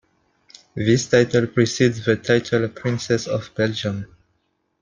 This 0.73 1.05
title 1.05 1.45
precedes 1.45 2.03
the 2.03 2.15
title 2.15 2.67
"Princess 2.69 3.27
of 3.27 3.51
Belgium". 3.53 4.07